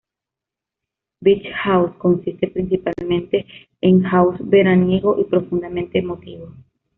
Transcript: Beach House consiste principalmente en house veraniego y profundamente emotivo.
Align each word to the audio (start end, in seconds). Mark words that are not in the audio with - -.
Beach 1.21 1.45
House 1.63 1.95
consiste 1.99 2.47
principalmente 2.47 3.45
en 3.81 4.01
house 4.01 4.37
veraniego 4.49 5.19
y 5.19 5.25
profundamente 5.25 5.99
emotivo. 5.99 6.55